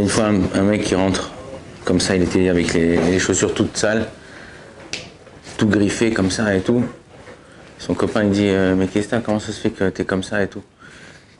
[0.00, 1.32] une fois un, mec qui rentre,
[1.84, 4.06] comme ça, il était avec les, chaussures toutes sales,
[5.56, 6.84] tout griffé comme ça et tout.
[7.78, 10.22] Son copain il dit euh, Mais qu'est-ce que comment ça se fait que t'es comme
[10.22, 10.62] ça et tout?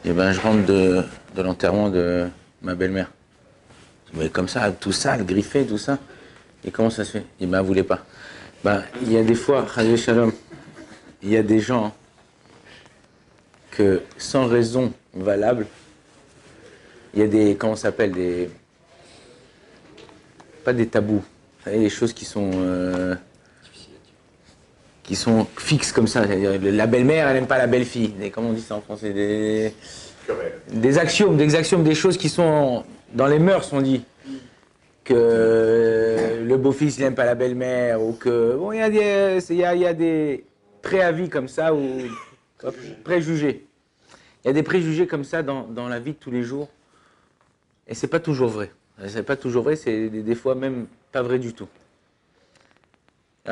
[0.04, 1.04] Et ben je rentre de,
[1.36, 2.26] l'enterrement de
[2.62, 3.10] ma belle-mère.
[4.14, 5.98] Mais comme ça, tout sale, griffé, tout ça.
[6.64, 7.24] Et comment ça se fait?
[7.40, 8.00] Il ben, voulait pas.
[8.64, 9.66] Ben, il y a des fois,
[9.96, 10.32] Shalom,
[11.22, 11.94] il y a des gens
[13.70, 15.66] que sans raison valable,
[17.14, 18.50] il y a des, comment ça s'appelle, des,
[20.64, 21.22] pas des tabous,
[21.66, 23.14] des choses qui sont, euh,
[25.02, 26.24] qui sont fixes comme ça.
[26.24, 28.14] La belle-mère, elle n'aime pas la belle-fille.
[28.32, 29.74] Comment on dit ça en français des,
[30.72, 34.04] des axiomes, des axiomes, des choses qui sont dans les mœurs, on dit
[35.04, 39.56] que le beau-fils n'aime pas la belle-mère ou que bon, il y a des, il
[39.56, 40.44] y a, y a des
[40.80, 41.80] préavis comme ça ou
[43.04, 43.66] préjugés.
[44.44, 46.68] Il y a des préjugés comme ça dans, dans la vie de tous les jours
[47.86, 48.72] et c'est pas toujours vrai.
[49.06, 51.68] C'est pas toujours vrai, c'est des, fois même pas vrai du tout.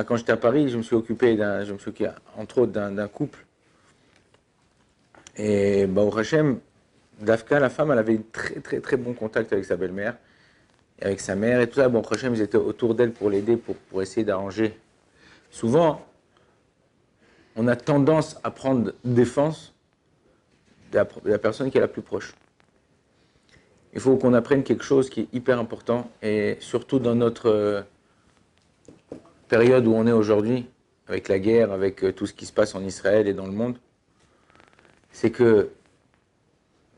[0.07, 3.09] quand j'étais à Paris, je me suis occupé je me suis occupé, entre autres d'un
[3.09, 3.45] couple.
[5.37, 6.61] Et bah, au Hachem,
[7.21, 10.17] Dafka, la femme, elle avait un très très très bon contact avec sa belle-mère,
[11.01, 11.89] avec sa mère et tout ça.
[11.89, 14.79] Bon, au Hachem, ils étaient autour d'elle pour l'aider, pour, pour essayer d'arranger.
[15.51, 16.07] Souvent,
[17.57, 19.75] on a tendance à prendre défense
[20.93, 22.35] de la personne qui est la plus proche
[23.93, 27.83] il faut qu'on apprenne quelque chose qui est hyper important, et surtout dans notre euh,
[29.49, 30.67] période où on est aujourd'hui,
[31.09, 33.53] avec la guerre, avec euh, tout ce qui se passe en Israël et dans le
[33.53, 33.77] monde,
[35.11, 35.71] c'est que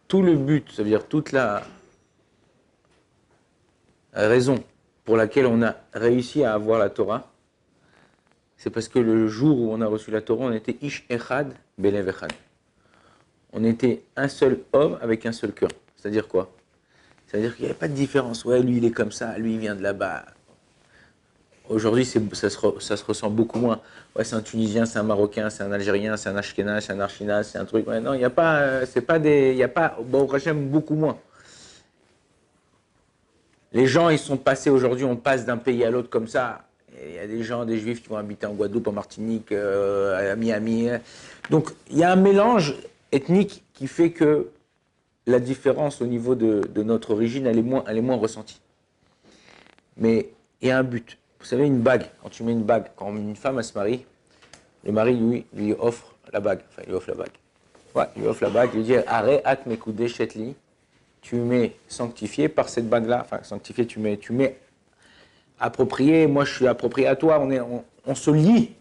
[0.06, 1.62] tout le but, c'est-à-dire toute la
[4.12, 4.62] raison
[5.04, 7.30] pour laquelle on a réussi à avoir la Torah,
[8.58, 11.54] c'est parce que le jour où on a reçu la Torah, on était Ish Echad
[11.78, 12.32] Belev Echad.
[13.52, 15.70] On était un seul homme avec un seul cœur.
[15.97, 16.52] C'est-à-dire quoi?
[17.32, 18.44] C'est-à-dire qu'il n'y avait pas de différence.
[18.44, 20.26] Ouais, lui, il est comme ça, lui, il vient de là-bas.
[21.70, 23.81] Aujourd'hui, ça se, ressent beaucoup moins.
[24.15, 27.00] Ouais, c'est un Tunisien, c'est un Marocain, c'est un Algérien, c'est un Ashkenaz, c'est un
[27.00, 27.88] Archinaz, c'est un truc.
[27.88, 30.28] Ouais, non, il n'y a pas, euh, c'est pas des, il n'y a pas, bon,
[30.37, 31.16] j'aime beaucoup moins.
[33.72, 36.66] Les gens, ils sont passés aujourd'hui, on passe d'un pays à l'autre comme ça.
[37.03, 40.32] Il y a des gens, des juifs qui vont habiter en Guadeloupe, en Martinique, euh,
[40.32, 40.88] à Miami.
[41.49, 42.76] Donc, il y a un mélange
[43.10, 44.49] ethnique qui fait que
[45.27, 47.62] la différence au niveau de, notre origine, elle est,
[48.03, 48.60] moins, ressentie.
[49.97, 51.19] Mais il y a un but.
[51.38, 54.05] Vous savez, une bague, quand tu mets une bague, quand une femme elle se marie,
[54.84, 56.61] le mari lui, lui offre la bague.
[56.71, 57.32] Enfin, il lui offre la bague.
[57.94, 60.55] Ouais, il lui offre la bague, il lui dit Arrête, at mes chetli.
[61.21, 63.21] Tu mets sanctifié par cette bague-là.
[63.25, 64.59] Enfin, sanctifié, tu mets, tu mets
[65.61, 66.27] approprié.
[66.27, 67.38] Moi, je suis approprié à toi.
[67.41, 68.72] On, est, on se lie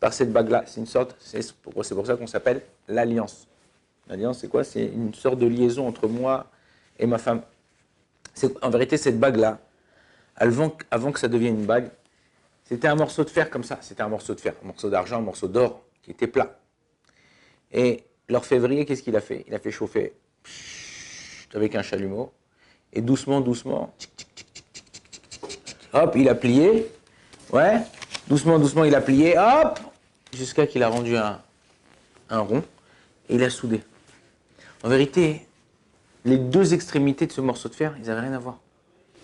[0.00, 0.64] par cette bague-là.
[0.66, 3.46] C'est une sorte, c'est pour ça qu'on s'appelle l'alliance.
[4.34, 6.46] C'est quoi C'est une sorte de liaison entre moi
[6.98, 7.42] et ma femme.
[8.62, 9.58] En vérité, cette bague-là,
[10.36, 11.90] avant, que ça devienne une bague,
[12.64, 13.78] c'était un morceau de fer comme ça.
[13.80, 16.58] C'était un morceau de fer, un morceau d'argent, un morceau d'or qui était plat.
[17.72, 20.14] Et l'orfèvrier, qu'est-ce qu'il a fait Il a fait chauffer
[21.54, 22.32] avec un chalumeau.
[22.92, 23.94] Et doucement, doucement,
[25.92, 26.86] hop, il a plié.
[27.52, 27.80] Ouais,
[28.28, 29.36] doucement, doucement, il a plié.
[29.38, 29.80] Hop,
[30.32, 31.40] jusqu'à qu'il a rendu un
[32.30, 32.62] rond.
[33.28, 33.80] Et il a soudé.
[34.82, 35.46] En vérité,
[36.24, 38.58] les deux extrémités de ce morceau de fer, ils n'avaient rien à voir.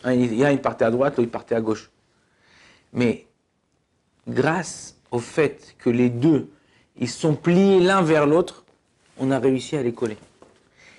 [0.06, 1.90] Il y a, il partait à droite, l'autre, partait à gauche.
[2.92, 3.26] Mais
[4.28, 6.48] grâce au fait que les deux,
[6.98, 8.64] ils sont pliés l'un vers l'autre,
[9.18, 10.16] on a réussi à les coller.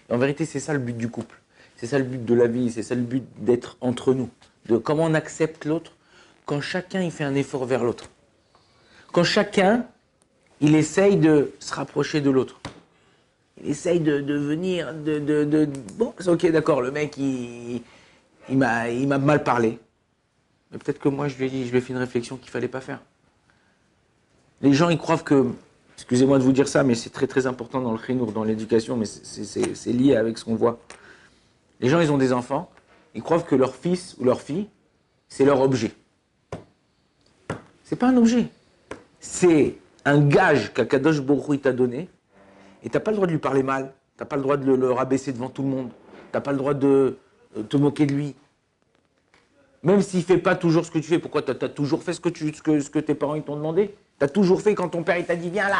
[0.09, 1.41] en vérité, c'est ça le but du couple.
[1.75, 4.29] C'est ça le but de la vie, c'est ça le but d'être entre nous.
[4.67, 5.93] De comment on accepte l'autre
[6.45, 8.09] quand chacun il fait un effort vers l'autre.
[9.11, 9.85] Quand chacun
[10.61, 12.61] il essaye de se rapprocher de l'autre
[13.61, 17.81] il essaye de, venir, de, de, Bon, c'est ok, d'accord, le mec, il,
[18.49, 19.79] il m'a mal parlé.
[20.71, 22.49] Mais peut-être que moi, je lui ai dit, je lui ai fait une réflexion qu'il
[22.49, 22.99] fallait pas faire.
[24.61, 25.45] Les gens, ils croient que,
[25.95, 28.97] excusez-moi de vous dire ça, mais c'est très très important dans le chinour, dans l'éducation,
[28.97, 30.79] mais c'est lié avec ce qu'on voit.
[31.79, 32.71] Les gens, ils ont des enfants,
[33.13, 34.67] ils croient que leur fils ou leur fille,
[35.27, 35.91] c'est leur objet.
[37.83, 38.47] C'est pas un objet.
[39.19, 39.75] C'est
[40.05, 42.09] un gage qu'Akadosh Baruch t'a donné
[42.83, 43.93] et tu n'as pas le droit de lui parler mal.
[44.17, 45.89] Tu n'as pas le droit de le, rabaisser devant tout le monde.
[45.89, 47.17] Tu n'as pas le droit de
[47.57, 48.35] euh, te moquer de lui.
[49.81, 52.19] Même s'il fait pas toujours ce que tu fais, pourquoi tu as, toujours fait ce
[52.19, 53.95] que, tes parents t'ont demandé?
[54.19, 55.77] Tu as toujours fait quand ton père il t'a dit viens là.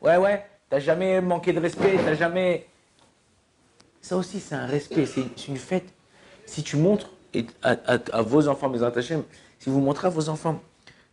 [0.00, 0.44] Ouais, ouais.
[0.70, 1.98] Tu jamais manqué de respect.
[2.06, 2.66] Tu jamais.
[4.00, 5.06] Ça aussi, c'est un respect.
[5.06, 5.92] C'est une fête.
[6.46, 7.10] Si tu montres
[7.62, 9.18] à, vos enfants, mes attachés,
[9.58, 10.60] si vous montrez à vos enfants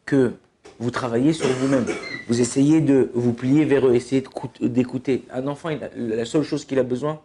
[0.05, 0.33] que
[0.79, 1.85] vous travaillez sur vous-même.
[2.27, 4.23] Vous essayez de vous plier vers eux, essayer
[4.61, 5.23] d'écouter.
[5.31, 7.19] Un enfant, la seule chose qu'il a besoin,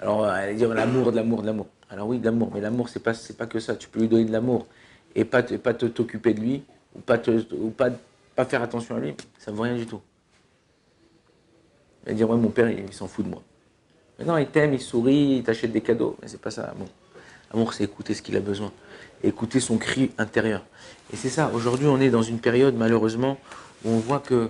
[0.00, 1.66] Alors, elle va dire l'amour, de l'amour, de l'amour.
[1.90, 3.76] Alors oui, de l'amour, mais l'amour, c'est pas, pas que ça.
[3.76, 4.66] Tu peux lui donner de l'amour
[5.14, 6.62] et pas, te- pas t'occuper de lui
[6.96, 7.90] ou pas, te, ou pas,
[8.34, 10.00] pas faire attention à lui, ça ne vaut rien du tout.
[12.04, 13.42] Il va dire, ouais, mon père, il, s'en fout de moi.
[14.18, 16.16] Mais non, il t'aime, il sourit, il t'achète des cadeaux.
[16.20, 16.88] Mais c'est pas ça, l'amour.
[17.54, 18.72] L'amour, c'est écouter ce qu'il a besoin.
[19.22, 20.64] Écouter son cri intérieur.
[21.12, 23.38] Et c'est ça, aujourd'hui, on est dans une période, malheureusement,
[23.84, 24.48] où on voit que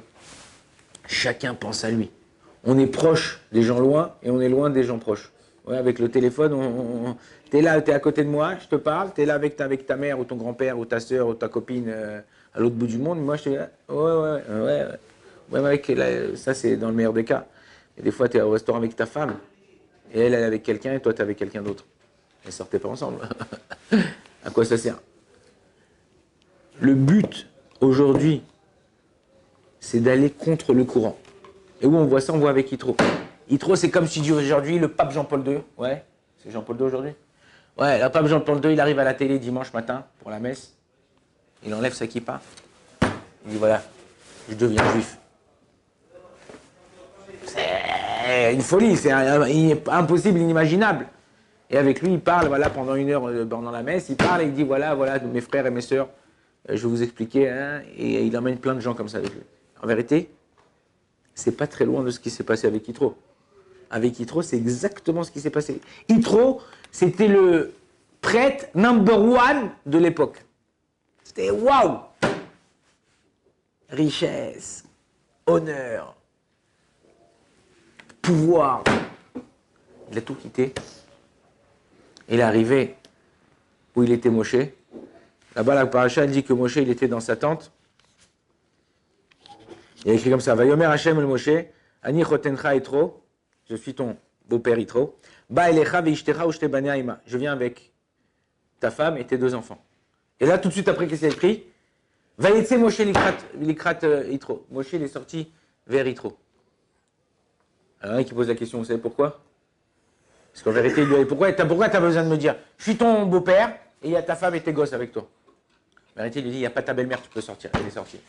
[1.06, 2.10] chacun pense à lui.
[2.64, 5.30] On est proche des gens loin et on est loin des gens proches.
[5.66, 7.16] Ouais, avec le téléphone, on, on-
[7.50, 9.86] t'es là, t'es à côté de moi, je te parle, t'es là avec ta, avec
[9.86, 12.20] ta mère ou ton grand-père ou ta soeur ou ta copine euh,
[12.54, 13.20] à l'autre bout du monde.
[13.22, 13.58] Moi, je ouais,
[13.90, 14.62] ouais, ouais, ouais.
[14.62, 14.86] ouais.
[15.52, 17.44] Ouais, mec, là, ça c'est dans le meilleur des cas.
[17.98, 19.36] Et des fois, tu es au restaurant avec ta femme
[20.14, 21.84] et elle, elle est avec quelqu'un et toi, tu es avec quelqu'un d'autre.
[22.46, 23.28] Et sortez pas ensemble.
[24.44, 24.96] à quoi ça sert
[26.80, 27.48] Le but
[27.80, 28.42] aujourd'hui,
[29.80, 31.16] c'est d'aller contre le courant.
[31.80, 32.96] Et où on voit ça, on voit avec Hitro.
[33.48, 35.58] Hitro, c'est comme si aujourd'hui le pape Jean-Paul II.
[35.76, 36.04] Ouais,
[36.42, 37.12] c'est Jean-Paul II aujourd'hui
[37.76, 40.74] Ouais, le pape Jean-Paul II, il arrive à la télé dimanche matin pour la messe.
[41.66, 42.40] Il enlève sa kippa.
[43.44, 43.82] Il dit voilà,
[44.48, 45.18] je deviens juif.
[47.46, 51.06] C'est une folie, c'est impossible, inimaginable.
[51.70, 54.42] Et avec lui, il parle, voilà, pendant une heure euh, pendant la messe, il parle
[54.42, 56.08] et il dit voilà, voilà, mes frères et mes sœurs,
[56.68, 57.48] euh, je vais vous expliquer.
[57.48, 59.42] hein, et il emmène plein de gens comme ça avec lui.
[59.82, 60.30] En vérité,
[61.34, 63.16] c'est pas très loin de ce qui s'est passé avec Hitro.
[63.90, 65.80] Avec Hitro, c'est exactement ce qui s'est passé.
[66.08, 67.74] Hitro, c'était le
[68.20, 70.44] prêtre number one de l'époque.
[71.22, 71.98] C'était waouh
[73.90, 74.84] Richesse,
[75.46, 76.16] honneur,
[78.22, 78.82] pouvoir.
[80.10, 80.72] Il a tout quitté.
[82.28, 82.96] Il est arrivé
[83.94, 84.56] où il était Moshe.
[85.54, 87.70] Là-bas, la paracha elle dit que Moshe, il était dans sa tente.
[90.04, 91.50] Il a écrit comme ça Vayomer Hashem el Moshe,
[92.02, 93.22] Ani chotencha etro,
[93.68, 94.16] je suis ton
[94.46, 95.16] beau-père Itro.
[95.48, 97.20] Ba elecha veishtecha haima.
[97.26, 97.92] Je viens avec
[98.78, 99.82] ta femme et tes deux enfants.
[100.40, 101.64] Et là, tout de suite après, qu'est-ce qu'il a écrit?
[102.36, 104.66] Vayetse Moshe likrat, euh, Itro.
[104.70, 105.50] Moshe, il est sorti
[105.86, 106.36] vers Itro.
[108.00, 109.40] Alors, il qui pose la question, vous savez pourquoi?
[110.54, 112.84] Parce qu'en vérité, il lui a dit Pourquoi tu as besoin de me dire Je
[112.84, 113.70] suis ton beau-père
[114.02, 115.28] et il y a ta femme et tes gosses avec toi?
[116.16, 117.70] En vérité, il lui dit Il n'y a pas ta belle-mère, tu peux sortir.
[117.74, 118.20] Elle est sortie.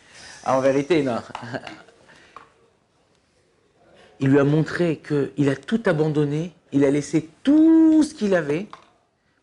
[0.44, 1.18] Ah, en vérité, non.
[4.22, 8.68] Il lui a montré qu'il a tout abandonné, il a laissé tout ce qu'il avait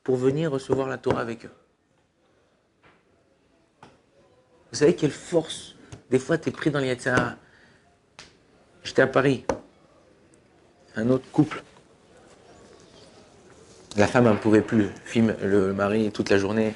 [0.02, 1.50] pour venir recevoir la Torah avec eux.
[4.72, 5.74] Vous savez quelle force
[6.10, 6.96] Des fois, tu es pris dans les.
[8.82, 9.44] J'étais à Paris.
[10.96, 11.62] Un autre couple.
[13.96, 14.88] La femme ne pouvait plus.
[15.04, 16.74] Fume le mari toute la journée.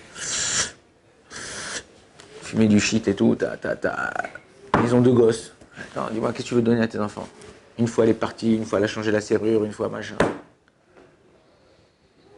[2.43, 3.35] Fumer du shit et tout.
[3.35, 4.13] ta, ta, ta.
[4.85, 5.55] Ils ont deux gosses.
[5.79, 7.29] Attends, dis-moi, qu'est-ce que tu veux donner à tes enfants?
[7.79, 10.17] Une fois elle est partie, une fois elle a changé la serrure, une fois machin.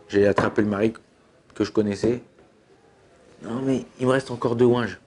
[0.09, 0.93] J'ai attrapé le mari
[1.55, 2.23] que je connaissais.
[3.43, 4.99] Non, mais il me reste encore deux ouinges.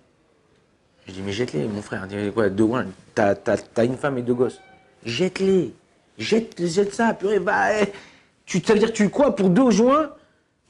[1.07, 2.07] Je dis, mais jette-les, mon frère.
[2.07, 2.87] Dit, quoi, deux ouinges?
[3.15, 3.35] T'as
[3.83, 4.59] une femme et deux gosses.
[5.03, 5.73] Jette-les.
[6.17, 7.81] Jette, jette ça, purée, va.
[7.81, 7.91] eh.
[8.51, 10.11] Tu, ça veut dire, tu quoi Pour deux joints,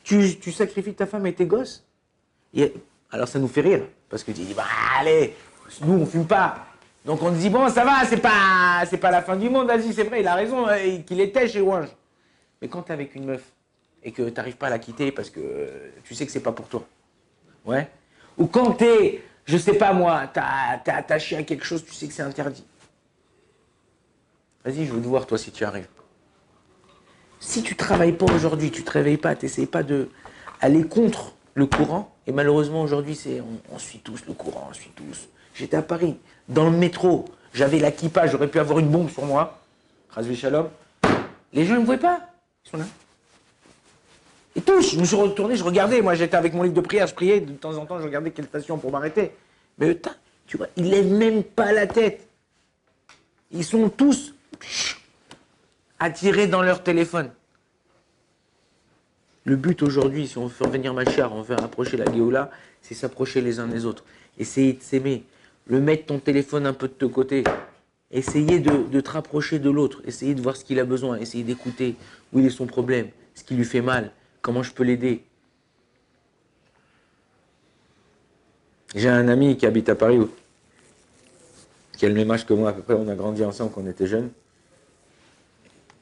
[0.03, 1.83] tu, tu sacrifies ta femme et tes gosses?
[3.09, 3.87] Alors ça nous fait rire.
[4.07, 4.67] Parce que tu dis, bah
[4.99, 5.35] allez,
[5.81, 6.67] nous on fume pas.
[7.03, 9.93] Donc on te dit, bon, ça va, c'est pas, pas la fin du monde, vas-y,
[9.93, 11.87] c'est vrai, il a raison, euh, qu'il était chez Wange.
[12.61, 13.41] Mais quand t'es avec une meuf
[14.03, 15.41] et que t'arrives pas à la quitter parce que
[16.03, 16.85] tu sais que c'est pas pour toi.
[17.65, 17.89] Ouais.
[18.37, 22.13] Ou quand t'es, je sais pas moi, t'as attaché à quelque chose, tu sais que
[22.13, 22.63] c'est interdit.
[24.63, 25.87] Vas-y, je veux te voir toi si tu arrives.
[27.41, 30.09] Si tu travailles pas aujourd'hui, tu te réveilles pas, t'essayes pas de
[30.61, 32.13] aller contre le courant.
[32.27, 35.27] Et malheureusement aujourd'hui, c'est on, on suit tous le courant, on suit tous.
[35.55, 36.17] J'étais à Paris,
[36.47, 37.91] dans le métro, j'avais la
[38.27, 39.59] j'aurais pu avoir une bombe sur moi.
[40.11, 40.69] Razvi Shalom.
[41.51, 42.21] Les gens ne me voyaient pas.
[42.63, 42.85] Ils sont là.
[44.55, 46.01] Et tous, je me suis retourné, je regardais.
[46.01, 47.39] Moi, j'étais avec mon livre de prière, je priais.
[47.39, 49.31] De temps en temps, je regardais quelle station pour m'arrêter.
[49.79, 49.97] Mais
[50.45, 52.27] tu vois, ils lèvent même pas la tête.
[53.51, 54.35] Ils sont tous
[56.01, 57.29] attirés dans leur téléphone.
[59.45, 62.49] Le but aujourd'hui, si on veut faire venir Machar, on veut approcher la Géoula,
[62.81, 64.03] c'est s'approcher les uns des autres.
[64.37, 65.23] Essayer de s'aimer.
[65.67, 67.43] Le mettre ton téléphone un peu de côté.
[68.09, 70.01] Essayer de, de te rapprocher de l'autre.
[70.05, 71.17] Essayer de voir ce qu'il a besoin.
[71.17, 71.95] Essayer d'écouter
[72.33, 75.23] où il est son problème, ce qui lui fait mal, comment je peux l'aider.
[78.95, 80.19] J'ai un ami qui habite à Paris,
[81.95, 83.81] qui a le même âge que moi, à peu près, on a grandi ensemble quand
[83.81, 84.31] on était jeunes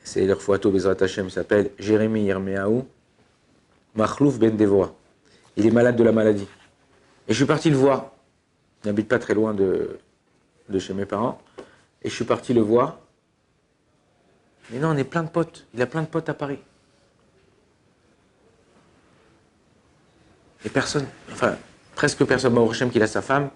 [0.09, 2.87] c'est leur photo Bezrat Hashem, s'appelle Jérémy Yermeaou,
[3.95, 4.95] Mahlouf Ben Devoa.
[5.55, 6.47] Il est malade de la maladie.
[7.27, 8.11] Et je suis parti le voir.
[8.83, 9.99] Il n'habite pas très loin de,
[10.67, 11.39] de chez mes parents.
[12.01, 12.97] Et je suis parti le voir.
[14.71, 15.67] Mais non, on est plein de potes.
[15.75, 16.59] Il a plein de potes à Paris.
[20.65, 21.55] Et personne, enfin,
[21.93, 23.49] presque personne, Mauro Hachem, qu'il a sa femme,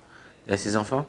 [0.47, 1.07] il a ses enfants.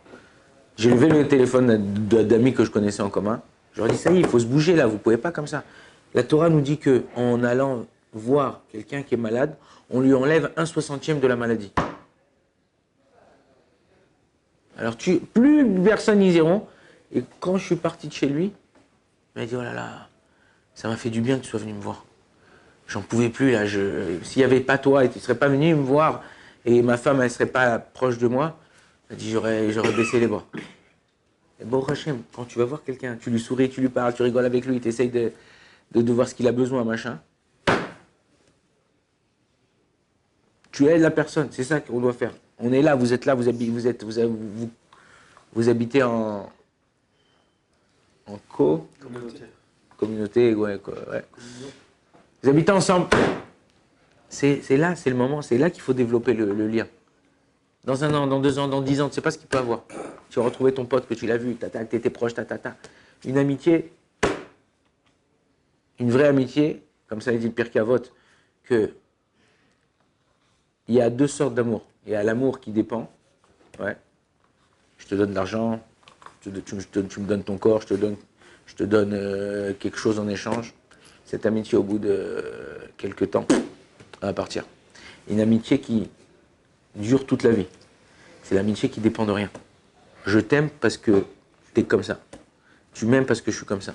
[0.76, 1.76] J'ai levé le téléphone
[2.08, 3.42] d'amis que je connaissais en commun.
[3.74, 5.64] Je leur ça y est, il faut se bouger là, vous pouvez pas comme ça.
[6.14, 9.56] La Torah nous dit que en allant voir quelqu'un qui est malade,
[9.90, 11.72] on lui enlève un soixantième de la maladie.
[14.78, 16.66] Alors tu, plus personne n'y iront.
[17.12, 18.52] Et quand je suis parti de chez lui,
[19.36, 20.08] il m'a dit, oh là là,
[20.74, 22.04] ça m'a fait du bien que tu sois venu me voir.
[22.86, 23.66] J'en pouvais plus là.
[23.66, 26.22] S'il n'y avait pas toi et tu ne serais pas venu me voir
[26.64, 28.58] et ma femme elle ne serait pas proche de moi,
[29.10, 30.44] elle dit j'aurais baissé les bras.
[31.60, 34.22] Et bon, Hachem, quand tu vas voir quelqu'un, tu lui souris, tu lui parles, tu
[34.22, 35.32] rigoles avec lui, tu essayes de,
[35.92, 37.20] de, voir ce qu'il a besoin, machin.
[40.72, 42.32] Tu aides la personne, c'est ça qu'on doit faire.
[42.58, 44.70] On est là, vous êtes là, vous, habitez, vous, êtes, vous,
[45.52, 46.50] vous, habitez en,
[48.26, 48.88] en co?
[49.00, 49.44] Communauté.
[49.96, 50.80] Communauté, ouais,
[51.10, 51.24] ouais.
[52.42, 53.06] Vous habitez ensemble.
[54.28, 56.86] C'est là, c'est le moment, c'est là qu'il faut développer le, lien.
[57.84, 59.46] Dans un an, dans deux ans, dans dix ans, tu ne sais pas ce qu'il
[59.46, 59.84] peut avoir.
[60.30, 62.44] Tu vas retrouver ton pote que tu l'as vu, tu étais proche, ta,
[63.24, 63.92] Une amitié,
[65.98, 68.12] une vraie amitié, comme ça il dit le pire vote,
[68.64, 68.92] que
[70.88, 71.84] il y a deux sortes d'amour.
[72.06, 73.10] Il y a l'amour qui dépend.
[73.78, 73.96] Ouais.
[74.98, 75.80] Je te donne de l'argent,
[76.42, 78.16] tu, me donnes ton corps, je te donne,
[78.66, 80.74] je te donne euh, quelque chose en échange
[81.24, 82.44] cette amitié, au bout de
[82.96, 83.46] quelques temps,
[84.20, 84.64] va partir.
[85.28, 86.08] Une amitié qui
[86.94, 87.66] dure toute la vie.
[88.42, 89.50] C'est l'amitié qui dépend de rien.
[90.26, 91.24] Je t'aime parce que
[91.74, 92.18] tu es comme ça.
[92.94, 93.92] Tu m'aimes parce que je suis comme ça.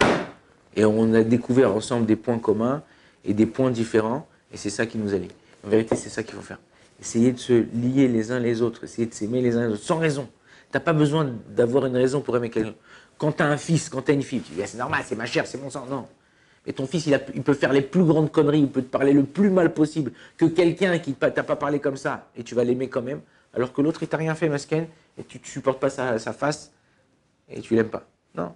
[0.76, 2.84] Et on a découvert ensemble des points communs
[3.26, 5.30] et des points différents, et c'est ça qui nous allie.
[5.66, 6.60] En vérité, c'est ça qu'il faut faire.
[7.02, 9.84] Essayer de se lier les uns les autres, essayer de s'aimer les uns les autres,
[9.84, 10.28] sans raison.
[10.72, 12.76] Tu n'as pas besoin d'avoir une raison pour aimer quelqu'un.
[13.18, 15.02] Quand tu as un fils, quand tu as une fille, tu dis, ah, c'est normal,
[15.06, 15.86] c'est ma chair, c'est mon sang.
[15.90, 16.08] Non.
[16.68, 19.24] Et ton fils, il, peut faire les plus grandes conneries, il peut te parler le
[19.24, 22.90] plus mal possible que quelqu'un qui t'a pas parlé comme ça, et tu vas l'aimer
[22.90, 23.22] quand même,
[23.54, 24.86] alors que l'autre, il t'a rien fait, Masken,
[25.20, 26.72] et tu ne supportes pas sa, face,
[27.50, 28.08] et tu l'aimes pas.
[28.36, 28.54] Non.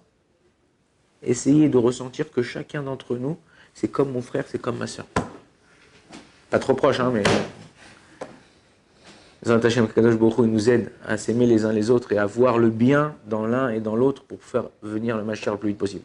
[1.22, 3.36] Essayez de ressentir que chacun d'entre nous,
[3.74, 5.06] c'est comme mon frère, c'est comme ma soeur.
[6.50, 7.24] Pas trop proche, hein, mais.
[9.46, 12.70] Zantachem Kadosh il nous aide à s'aimer les uns les autres et à voir le
[12.70, 16.04] bien dans l'un et dans l'autre pour faire venir le Mashiach le plus vite possible.